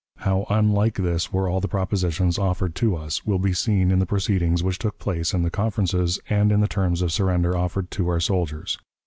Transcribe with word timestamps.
How 0.17 0.47
unlike 0.49 0.95
this 0.95 1.31
were 1.31 1.47
all 1.47 1.59
the 1.61 1.67
propositions 1.67 2.39
offered 2.39 2.73
to 2.73 2.95
us, 2.95 3.23
will 3.23 3.37
be 3.37 3.53
seen 3.53 3.91
in 3.91 3.99
the 3.99 4.07
proceedings 4.07 4.63
which 4.63 4.79
took 4.79 4.97
place 4.97 5.31
in 5.31 5.43
the 5.43 5.51
conferences, 5.51 6.19
and 6.27 6.51
in 6.51 6.59
the 6.59 6.67
terms 6.67 7.03
of 7.03 7.11
surrender 7.11 7.55
offered 7.55 7.91
to 7.91 8.07
our 8.09 8.19
soldiers. 8.19 8.79